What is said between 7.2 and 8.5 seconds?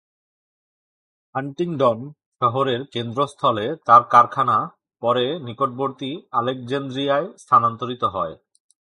স্থানান্তরিত হয়।